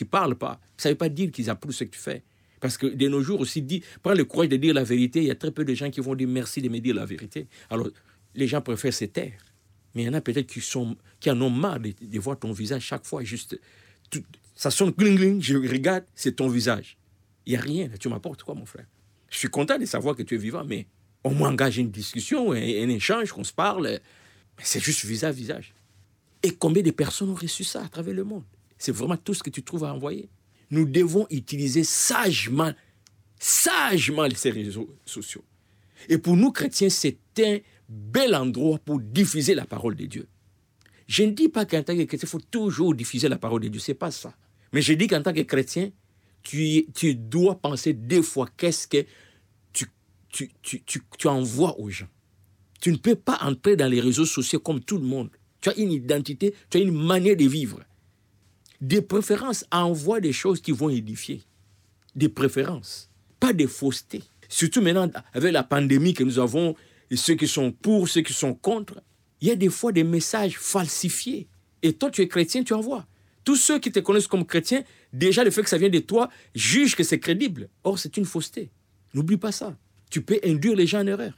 ne 0.00 0.04
parlent 0.06 0.36
pas. 0.36 0.60
Ça 0.76 0.88
ne 0.88 0.94
veut 0.94 0.98
pas 0.98 1.08
dire 1.08 1.30
qu'ils 1.30 1.48
approuvent 1.48 1.74
ce 1.74 1.84
que 1.84 1.90
tu 1.90 2.00
fais. 2.00 2.22
Parce 2.60 2.78
que 2.78 2.86
de 2.86 3.08
nos 3.08 3.22
jours 3.22 3.40
aussi, 3.40 3.62
dit, 3.62 3.82
prends 4.02 4.14
le 4.14 4.24
courage 4.24 4.48
de 4.48 4.56
dire 4.56 4.74
la 4.74 4.84
vérité. 4.84 5.20
Il 5.20 5.26
y 5.26 5.30
a 5.30 5.34
très 5.34 5.50
peu 5.50 5.64
de 5.64 5.74
gens 5.74 5.90
qui 5.90 6.00
vont 6.00 6.14
dire 6.14 6.28
merci 6.28 6.60
de 6.60 6.68
me 6.68 6.78
dire 6.78 6.94
la 6.94 7.04
vérité. 7.04 7.46
Alors, 7.70 7.88
les 8.34 8.46
gens 8.46 8.60
préfèrent 8.60 8.94
se 8.94 9.04
taire. 9.04 9.38
Mais 9.94 10.02
il 10.02 10.06
y 10.06 10.08
en 10.08 10.14
a 10.14 10.20
peut-être 10.20 10.46
qui, 10.46 10.60
sont, 10.60 10.96
qui 11.20 11.30
en 11.30 11.40
ont 11.40 11.50
marre 11.50 11.80
de, 11.80 12.18
voir 12.18 12.38
ton 12.38 12.52
visage 12.52 12.82
chaque 12.82 13.06
fois. 13.06 13.24
Juste, 13.24 13.58
ça 14.54 14.70
sonne 14.70 14.90
gling 14.90 15.16
gling, 15.16 15.42
je 15.42 15.56
regarde, 15.56 16.04
c'est 16.14 16.36
ton 16.36 16.48
visage. 16.48 16.98
Il 17.46 17.52
n'y 17.52 17.56
a 17.56 17.60
rien, 17.60 17.88
tu 18.00 18.08
m'apportes 18.08 18.42
quoi, 18.42 18.54
mon 18.54 18.66
frère? 18.66 18.86
Je 19.30 19.38
suis 19.38 19.48
content 19.48 19.78
de 19.78 19.86
savoir 19.86 20.14
que 20.14 20.22
tu 20.22 20.34
es 20.34 20.38
vivant, 20.38 20.64
mais 20.64 20.86
au 21.26 21.30
moins 21.30 21.50
engage 21.50 21.78
une 21.78 21.90
discussion, 21.90 22.52
un, 22.52 22.56
échange, 22.56 23.32
qu'on 23.32 23.44
se 23.44 23.52
parle. 23.52 24.00
C'est 24.62 24.80
juste 24.80 25.04
visage 25.04 25.34
visage. 25.34 25.74
Et 26.42 26.52
combien 26.52 26.82
de 26.82 26.90
personnes 26.90 27.30
ont 27.30 27.34
reçu 27.34 27.64
ça 27.64 27.84
à 27.84 27.88
travers 27.88 28.14
le 28.14 28.24
monde? 28.24 28.44
C'est 28.78 28.92
vraiment 28.92 29.16
tout 29.16 29.34
ce 29.34 29.42
que 29.42 29.50
tu 29.50 29.62
trouves 29.62 29.84
à 29.84 29.92
envoyer 29.92 30.28
nous 30.70 30.84
devons 30.84 31.26
utiliser 31.30 31.84
sagement, 31.84 32.72
sagement 33.38 34.26
ces 34.34 34.50
réseaux 34.50 34.88
sociaux. 35.04 35.44
Et 36.08 36.18
pour 36.18 36.36
nous 36.36 36.52
chrétiens, 36.52 36.88
c'est 36.88 37.18
un 37.38 37.58
bel 37.88 38.34
endroit 38.34 38.78
pour 38.78 39.00
diffuser 39.00 39.54
la 39.54 39.64
parole 39.64 39.96
de 39.96 40.06
Dieu. 40.06 40.26
Je 41.06 41.22
ne 41.22 41.30
dis 41.30 41.48
pas 41.48 41.64
qu'en 41.64 41.82
tant 41.82 41.96
que 41.96 42.02
chrétien, 42.02 42.26
il 42.26 42.28
faut 42.28 42.40
toujours 42.50 42.94
diffuser 42.94 43.28
la 43.28 43.38
parole 43.38 43.62
de 43.62 43.68
Dieu. 43.68 43.80
Ce 43.80 43.92
n'est 43.92 43.96
pas 43.96 44.10
ça. 44.10 44.34
Mais 44.72 44.82
je 44.82 44.92
dis 44.94 45.06
qu'en 45.06 45.22
tant 45.22 45.32
que 45.32 45.42
chrétien, 45.42 45.90
tu, 46.42 46.86
tu 46.94 47.14
dois 47.14 47.60
penser 47.60 47.92
deux 47.92 48.22
fois 48.22 48.48
qu'est-ce 48.56 48.88
que 48.88 49.04
tu, 50.62 51.28
envoies 51.28 51.78
aux 51.78 51.90
gens. 51.90 52.08
Tu 52.80 52.92
ne 52.92 52.96
peux 52.96 53.14
pas 53.14 53.38
entrer 53.42 53.76
dans 53.76 53.90
les 53.90 54.00
réseaux 54.00 54.26
sociaux 54.26 54.60
comme 54.60 54.80
tout 54.80 54.98
le 54.98 55.04
monde. 55.04 55.30
Tu 55.60 55.70
as 55.70 55.76
une 55.76 55.92
identité, 55.92 56.54
tu 56.70 56.78
as 56.78 56.80
une 56.80 56.94
manière 56.94 57.36
de 57.36 57.44
vivre 57.44 57.80
des 58.80 59.02
préférences, 59.02 59.64
envoie 59.70 60.20
des 60.20 60.32
choses 60.32 60.60
qui 60.60 60.72
vont 60.72 60.90
édifier. 60.90 61.42
Des 62.14 62.28
préférences, 62.28 63.10
pas 63.40 63.52
des 63.52 63.66
faussetés. 63.66 64.22
Surtout 64.48 64.80
maintenant, 64.80 65.10
avec 65.32 65.52
la 65.52 65.62
pandémie 65.62 66.14
que 66.14 66.24
nous 66.24 66.38
avons, 66.38 66.74
ceux 67.14 67.34
qui 67.34 67.48
sont 67.48 67.72
pour, 67.72 68.08
ceux 68.08 68.22
qui 68.22 68.32
sont 68.32 68.54
contre, 68.54 69.02
il 69.40 69.48
y 69.48 69.50
a 69.50 69.56
des 69.56 69.68
fois 69.68 69.92
des 69.92 70.04
messages 70.04 70.58
falsifiés. 70.58 71.48
Et 71.82 71.92
toi, 71.92 72.10
tu 72.10 72.22
es 72.22 72.28
chrétien, 72.28 72.62
tu 72.64 72.72
envoies. 72.72 73.06
Tous 73.44 73.56
ceux 73.56 73.78
qui 73.78 73.92
te 73.92 74.00
connaissent 74.00 74.26
comme 74.26 74.46
chrétien, 74.46 74.82
déjà 75.12 75.44
le 75.44 75.50
fait 75.50 75.62
que 75.62 75.68
ça 75.68 75.78
vient 75.78 75.88
de 75.88 75.98
toi, 75.98 76.30
jugent 76.54 76.96
que 76.96 77.04
c'est 77.04 77.20
crédible. 77.20 77.68
Or, 77.84 77.98
c'est 77.98 78.16
une 78.16 78.24
fausseté. 78.24 78.70
N'oublie 79.14 79.36
pas 79.36 79.52
ça. 79.52 79.76
Tu 80.10 80.22
peux 80.22 80.38
induire 80.44 80.76
les 80.76 80.86
gens 80.86 81.00
en 81.00 81.06
erreur. 81.06 81.32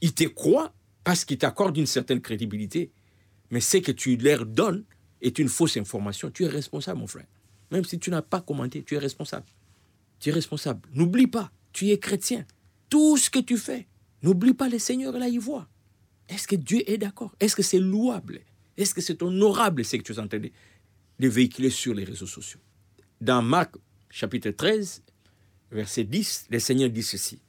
Ils 0.00 0.14
te 0.14 0.24
croient 0.24 0.74
parce 1.04 1.24
qu'ils 1.24 1.38
t'accordent 1.38 1.76
une 1.76 1.86
certaine 1.86 2.20
crédibilité. 2.20 2.90
Mais 3.50 3.60
ce 3.60 3.78
que 3.78 3.92
tu 3.92 4.16
leur 4.16 4.44
donnes, 4.44 4.84
est 5.20 5.38
une 5.38 5.48
fausse 5.48 5.76
information, 5.76 6.30
tu 6.30 6.44
es 6.44 6.48
responsable, 6.48 7.00
mon 7.00 7.06
frère. 7.06 7.26
Même 7.70 7.84
si 7.84 7.98
tu 7.98 8.10
n'as 8.10 8.22
pas 8.22 8.40
commenté, 8.40 8.82
tu 8.82 8.94
es 8.94 8.98
responsable. 8.98 9.46
Tu 10.20 10.30
es 10.30 10.32
responsable. 10.32 10.88
N'oublie 10.92 11.26
pas, 11.26 11.50
tu 11.72 11.90
es 11.90 11.98
chrétien. 11.98 12.46
Tout 12.88 13.16
ce 13.16 13.28
que 13.28 13.38
tu 13.38 13.58
fais, 13.58 13.86
n'oublie 14.22 14.54
pas 14.54 14.68
le 14.68 14.78
Seigneur 14.78 15.12
là, 15.18 15.28
il 15.28 15.40
voit. 15.40 15.68
Est-ce 16.28 16.46
que 16.46 16.56
Dieu 16.56 16.88
est 16.90 16.98
d'accord? 16.98 17.34
Est-ce 17.40 17.56
que 17.56 17.62
c'est 17.62 17.78
louable? 17.78 18.40
Est-ce 18.76 18.94
que 18.94 19.00
c'est 19.00 19.22
honorable 19.22 19.84
ce 19.84 19.96
que 19.96 20.02
tu 20.02 20.12
es 20.12 20.18
en 20.18 20.28
train 20.28 20.38
de, 20.38 21.28
véhiculer 21.28 21.70
sur 21.70 21.94
les 21.94 22.04
réseaux 22.04 22.26
sociaux? 22.26 22.60
Dans 23.20 23.42
Marc 23.42 23.74
chapitre 24.10 24.50
13, 24.50 25.02
verset 25.72 26.04
10, 26.04 26.46
le 26.50 26.58
Seigneur 26.58 26.90
dit 26.90 27.02
ceci. 27.02 27.40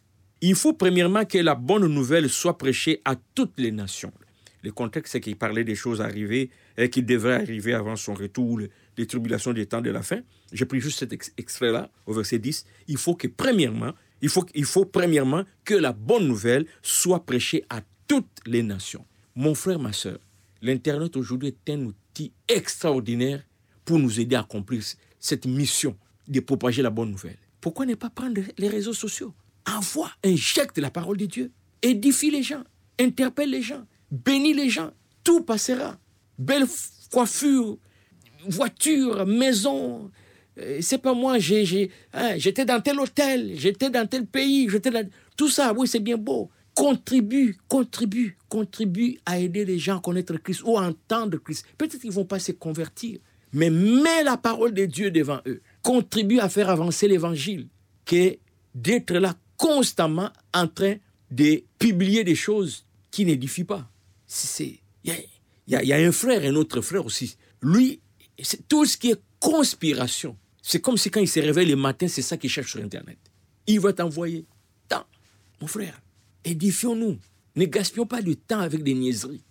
Il 0.42 0.54
faut 0.54 0.74
premièrement 0.74 1.26
que 1.26 1.40
la 1.40 1.56
bonne 1.56 1.88
nouvelle 1.88 2.30
soit 2.30 2.60
prêchée 2.60 3.02
à 3.06 3.16
toutes 3.34 3.58
les 3.58 3.72
nations. 3.72 4.14
Le 4.62 4.72
contexte, 4.72 5.14
c'est 5.14 5.20
qu'il 5.20 5.36
parlait 5.36 5.64
des 5.64 5.74
choses 5.74 6.00
arrivées 6.00 6.52
et 6.78 6.92
qui 6.92 7.02
devraient 7.02 7.42
arriver 7.42 7.74
avant 7.74 7.96
son 7.96 8.14
retour, 8.14 8.60
les 8.98 9.08
tribulations 9.08 9.52
des 9.52 9.66
temps 9.66 9.82
de 9.82 9.90
la 9.90 10.04
fin. 10.04 10.20
J'ai 10.52 10.66
pris 10.66 10.80
juste 10.80 11.00
cet 11.00 11.14
extrait-là, 11.38 11.90
au 12.06 12.14
verset 12.14 12.38
10. 12.38 12.66
Il 12.88 12.98
faut 12.98 13.16
que, 13.16 13.28
premièrement, 13.28 13.94
il 14.22 14.30
faut, 14.30 14.46
il 14.54 14.66
faut 14.66 14.86
premièrement 14.86 15.44
que 15.66 15.74
la 15.74 15.92
bonne 15.92 16.28
nouvelle 16.28 16.68
soit 16.84 17.26
prêchée 17.26 17.64
à 17.70 17.82
toutes 18.08 18.42
les 18.46 18.62
nations. 18.62 19.06
Mon 19.36 19.56
frère, 19.56 19.80
ma 19.80 19.94
soeur, 19.94 20.20
l'Internet 20.62 21.18
aujourd'hui 21.18 21.50
est 21.50 21.72
un 21.72 21.82
outil 21.82 22.32
extraordinaire 22.48 23.44
pour 23.86 23.98
nous 23.98 24.20
aider 24.20 24.36
à 24.36 24.42
accomplir 24.42 24.84
cette 25.20 25.48
mission 25.48 25.98
de 26.28 26.40
propager 26.42 26.84
la 26.84 26.92
bonne 26.92 27.10
nouvelle. 27.10 27.38
Pourquoi 27.60 27.88
ne 27.88 27.96
pas 27.96 28.12
prendre 28.12 28.42
les 28.58 28.68
réseaux 28.68 28.94
sociaux? 28.94 29.34
Envoie, 29.70 30.12
injecte 30.24 30.78
la 30.78 30.90
parole 30.90 31.18
de 31.18 31.26
Dieu, 31.26 31.52
édifie 31.82 32.32
les 32.32 32.44
gens, 32.44 32.64
interpelle 33.00 33.50
les 33.50 33.62
gens, 33.62 33.86
bénis 34.12 34.54
les 34.54 34.70
gens, 34.70 34.92
tout 35.24 35.42
passera. 35.42 35.98
Belle 36.40 36.66
coiffure, 37.12 37.78
voiture, 38.48 39.26
maison. 39.26 40.10
Euh, 40.60 40.80
c'est 40.82 40.98
pas 40.98 41.14
moi, 41.14 41.36
hein, 41.36 42.38
j'étais 42.38 42.66
dans 42.66 42.82
tel 42.82 43.00
hôtel, 43.00 43.54
j'étais 43.56 43.90
dans 43.90 44.08
tel 44.08 44.26
pays, 44.26 44.70
j'étais 44.70 44.92
dans... 44.92 45.08
Tout 45.36 45.50
ça, 45.50 45.74
oui, 45.74 45.88
c'est 45.88 46.00
bien 46.00 46.18
beau. 46.18 46.50
Contribue, 46.74 47.58
contribue, 47.68 48.38
contribue 48.50 49.18
à 49.26 49.40
aider 49.40 49.66
les 49.66 49.80
gens 49.80 49.98
à 49.98 50.02
connaître 50.02 50.38
Christ 50.38 50.62
ou 50.64 50.78
à 50.78 50.84
entendre 50.84 51.38
Christ. 51.40 51.66
Peut-être 51.78 52.00
qu'ils 52.00 52.12
vont 52.12 52.26
pas 52.26 52.40
se 52.40 52.52
convertir, 52.52 53.20
mais 53.52 53.70
mets 53.70 54.24
la 54.24 54.38
parole 54.38 54.74
de 54.74 54.86
Dieu 54.86 55.12
devant 55.12 55.40
eux. 55.48 55.62
Contribue 55.82 56.40
à 56.40 56.50
faire 56.50 56.70
avancer 56.70 57.08
l'évangile, 57.08 57.68
que 58.06 58.38
d'être 58.74 59.14
là 59.14 59.36
constamment 59.58 60.32
en 60.54 60.68
train 60.68 60.96
de 61.30 61.64
publier 61.78 62.24
des 62.24 62.36
choses 62.36 62.86
qui 63.12 63.26
n'édifient 63.26 63.66
pas 63.66 63.90
il 65.68 65.74
y 65.86 65.94
a, 65.94 65.98
un 65.98 66.12
frère, 66.12 66.44
un 66.44 66.56
autre 66.56 66.82
frère 66.82 67.06
aussi. 67.06 67.36
Lui, 67.62 68.00
tout 68.68 68.86
ce 68.86 68.98
qui 68.98 69.12
est 69.12 69.22
conspiration, 69.40 70.38
c'est 70.62 70.82
comme 70.82 70.98
si 70.98 71.10
quand 71.10 71.20
il 71.20 71.28
se 71.28 71.40
réveille 71.40 71.68
le 71.68 71.76
matin, 71.76 72.08
c'est 72.08 72.22
ça 72.22 72.38
qu'il 72.38 72.50
cherche 72.50 72.72
sur 72.72 72.82
Internet. 72.82 73.18
Il 73.68 73.80
va 73.80 73.94
t'envoyer. 73.94 74.46
Tant, 74.88 75.06
mon 75.62 75.68
frère, 75.68 76.00
édifions-nous. 76.44 77.18
Ne 77.56 77.66
gaspillons 77.66 78.06
pas 78.06 78.22
du 78.22 78.36
temps 78.36 78.60
avec 78.60 78.84
des 78.84 78.94
niaiseries. 78.94 79.42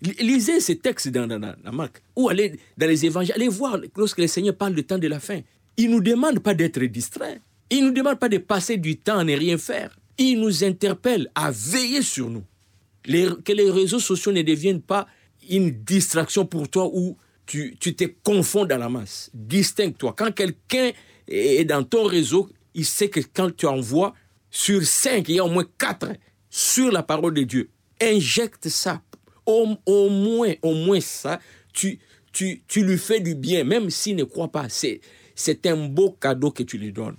Lisez 0.00 0.60
ces 0.60 0.78
textes 0.78 1.08
dans, 1.08 1.26
la 1.26 1.72
Marc, 1.72 2.02
ou 2.14 2.28
allez 2.28 2.60
dans 2.76 2.86
les 2.86 3.06
évangiles, 3.06 3.34
allez 3.34 3.48
voir 3.48 3.78
lorsque 3.96 4.18
le 4.18 4.26
Seigneur 4.26 4.54
parle 4.54 4.74
du 4.74 4.84
temps 4.84 4.98
de 4.98 5.08
la 5.08 5.18
fin. 5.20 5.40
Il 5.76 5.88
ne 5.88 5.94
nous 5.94 6.00
demande 6.00 6.40
pas 6.40 6.54
d'être 6.54 6.78
distrait. 6.84 7.40
Il 7.70 7.82
ne 7.82 7.88
nous 7.88 7.94
demande 7.94 8.18
pas 8.18 8.28
de 8.28 8.38
passer 8.38 8.76
du 8.76 8.96
temps 8.96 9.18
à 9.18 9.24
ne 9.24 9.36
rien 9.36 9.58
faire. 9.58 9.98
Il 10.18 10.40
nous 10.40 10.64
interpelle 10.64 11.30
à 11.34 11.50
veiller 11.50 12.02
sur 12.02 12.30
nous 12.30 12.44
que 13.02 13.52
les 13.52 13.70
réseaux 13.70 14.00
sociaux 14.00 14.32
ne 14.32 14.42
deviennent 14.42 14.82
pas 14.82 15.06
une 15.48 15.70
distraction 15.70 16.44
pour 16.44 16.68
toi 16.68 16.90
où 16.92 17.16
tu, 17.44 17.76
tu 17.78 17.94
te 17.94 18.04
confonds 18.24 18.64
dans 18.64 18.78
la 18.78 18.88
masse. 18.88 19.30
Distingue-toi. 19.32 20.14
Quand 20.16 20.32
quelqu'un 20.32 20.90
est 21.28 21.64
dans 21.64 21.84
ton 21.84 22.04
réseau, 22.04 22.48
il 22.74 22.84
sait 22.84 23.08
que 23.08 23.20
quand 23.20 23.54
tu 23.54 23.66
envoies 23.66 24.14
sur 24.50 24.84
cinq, 24.84 25.28
il 25.28 25.36
y 25.36 25.38
a 25.38 25.44
au 25.44 25.50
moins 25.50 25.66
quatre 25.78 26.12
sur 26.50 26.90
la 26.90 27.02
parole 27.02 27.34
de 27.34 27.42
Dieu. 27.42 27.70
Injecte 28.00 28.68
ça. 28.68 29.02
Au, 29.44 29.76
au 29.86 30.08
moins, 30.08 30.54
au 30.62 30.74
moins 30.74 31.00
ça, 31.00 31.38
tu, 31.72 32.00
tu, 32.32 32.62
tu 32.66 32.82
lui 32.82 32.98
fais 32.98 33.20
du 33.20 33.34
bien, 33.36 33.62
même 33.62 33.90
s'il 33.90 34.16
ne 34.16 34.24
croit 34.24 34.50
pas. 34.50 34.68
C'est, 34.68 35.00
c'est 35.36 35.66
un 35.66 35.76
beau 35.88 36.10
cadeau 36.10 36.50
que 36.50 36.64
tu 36.64 36.78
lui 36.78 36.92
donnes. 36.92 37.16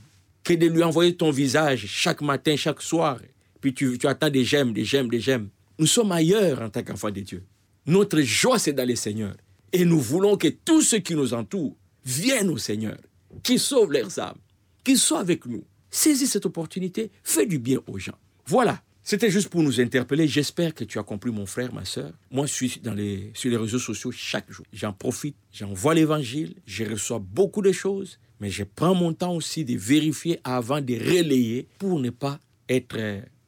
Que 0.47 0.53
de 0.53 0.67
lui 0.67 0.81
envoyer 0.81 1.13
ton 1.13 1.29
visage 1.29 1.85
chaque 1.87 2.21
matin, 2.21 2.55
chaque 2.55 2.81
soir. 2.81 3.19
Puis 3.59 3.73
tu, 3.73 3.97
attends 4.05 4.29
des 4.29 4.45
j'aime, 4.45 4.71
des 4.71 4.85
j'aime, 4.85 5.09
des 5.09 5.19
j'aime. 5.19 5.49
Nous 5.77 5.87
sommes 5.87 6.13
ailleurs 6.13 6.61
en 6.61 6.69
tant 6.69 6.83
qu'enfants 6.83 7.11
de 7.11 7.19
Dieu. 7.19 7.43
Notre 7.85 8.21
joie, 8.21 8.57
c'est 8.57 8.71
dans 8.71 8.87
le 8.87 8.95
Seigneur. 8.95 9.35
Et 9.73 9.83
nous 9.83 9.99
voulons 9.99 10.37
que 10.37 10.47
tous 10.47 10.81
ceux 10.81 10.99
qui 10.99 11.15
nous 11.15 11.33
entourent 11.33 11.75
viennent 12.05 12.49
au 12.49 12.57
Seigneur, 12.57 12.97
qui 13.43 13.59
sauvent 13.59 13.91
leurs 13.91 14.19
âmes, 14.19 14.37
qui 14.85 14.95
soient 14.95 15.19
avec 15.19 15.45
nous. 15.45 15.65
Saisis 15.89 16.27
cette 16.27 16.45
opportunité, 16.45 17.11
fais 17.23 17.45
du 17.45 17.59
bien 17.59 17.79
aux 17.85 17.99
gens. 17.99 18.17
Voilà, 18.45 18.81
c'était 19.03 19.29
juste 19.29 19.49
pour 19.49 19.63
nous 19.63 19.81
interpeller. 19.81 20.29
J'espère 20.29 20.73
que 20.73 20.85
tu 20.85 20.97
as 20.97 21.03
compris, 21.03 21.31
mon 21.31 21.45
frère, 21.45 21.73
ma 21.73 21.83
soeur. 21.83 22.13
Moi, 22.31 22.45
je 22.45 22.53
suis 22.53 22.79
dans 22.81 22.93
les, 22.93 23.31
sur 23.33 23.51
les 23.51 23.57
réseaux 23.57 23.79
sociaux 23.79 24.11
chaque 24.11 24.49
jour. 24.49 24.65
J'en 24.71 24.93
profite, 24.93 25.35
j'envoie 25.51 25.93
l'évangile, 25.93 26.55
je 26.65 26.85
reçois 26.85 27.19
beaucoup 27.19 27.61
de 27.61 27.73
choses, 27.73 28.17
mais 28.39 28.49
je 28.49 28.63
prends 28.63 28.95
mon 28.95 29.13
temps 29.13 29.35
aussi 29.35 29.65
de 29.65 29.77
vérifier 29.77 30.39
avant 30.43 30.81
de 30.81 30.93
relayer 30.93 31.67
pour 31.79 31.99
ne 31.99 32.09
pas 32.09 32.39
être 32.69 32.97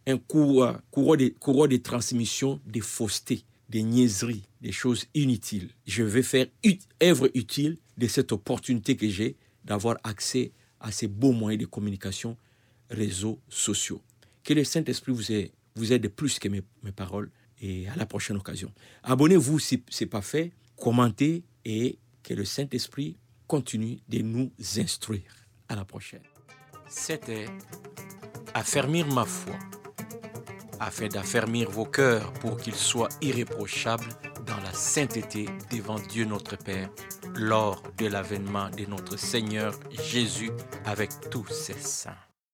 un 0.08 0.18
courroie, 0.18 0.82
de, 1.18 1.30
courroie 1.40 1.68
de 1.68 1.78
transmission 1.78 2.60
des 2.66 3.84
niaiseries, 3.84 4.44
des 4.62 4.72
choses 4.72 5.06
inutiles. 5.14 5.70
Je 5.86 6.04
vais 6.04 6.24
faire 6.24 6.48
œuvre 7.04 7.30
utile 7.36 7.78
de 7.98 8.08
cette 8.08 8.32
opportunité 8.32 8.96
que 8.96 9.08
j'ai 9.08 9.36
d'avoir 9.64 9.98
accès 10.04 10.52
à 10.80 10.92
ces 10.92 11.08
beaux 11.08 11.34
moyens 11.34 11.62
de 11.62 11.68
communication, 11.68 12.38
réseaux 12.90 13.40
sociaux. 13.50 14.02
Que 14.44 14.54
le 14.54 14.64
Saint-Esprit 14.64 15.12
vous, 15.12 15.24
vous 15.76 15.94
aide 15.94 16.08
plus 16.08 16.40
que 16.40 16.48
mes, 16.48 16.62
mes, 16.84 16.92
paroles 16.92 17.30
et 17.62 17.88
à 17.90 17.96
la 17.96 18.06
prochaine 18.06 18.38
occasion. 18.38 18.72
Abonnez-vous 19.04 19.60
si 19.60 19.84
ce 19.90 20.04
n'est 20.04 20.10
pas 20.10 20.22
fait, 20.22 20.52
commentez 20.78 21.44
et 21.66 22.00
que 22.24 22.34
le 22.34 22.46
Saint-Esprit 22.46 23.18
continue 23.50 24.00
de 24.08 24.20
nous 24.20 24.52
instruire. 24.78 25.36
À 25.68 25.76
la 25.76 25.86
prochaine. 25.86 26.24
C'était 26.88 27.48
Affermir 28.54 29.06
ma 29.08 29.26
foi, 29.26 29.56
afin 30.80 31.08
d'affermir 31.08 31.70
vos 31.70 31.86
cœurs 31.86 32.32
pour 32.34 32.58
qu'ils 32.58 32.76
soient 32.76 33.10
irréprochables 33.22 34.10
dans 34.48 34.58
la 34.58 34.74
sainteté 34.74 35.48
devant 35.72 36.00
Dieu 36.00 36.26
notre 36.26 36.58
Père 36.58 36.90
lors 37.36 37.84
de 37.98 38.08
l'avènement 38.08 38.70
de 38.70 38.86
notre 38.86 39.18
Seigneur 39.18 39.74
Jésus 39.92 40.52
avec 40.86 41.12
tous 41.30 41.48
ses 41.48 41.78
saints. 41.78 42.29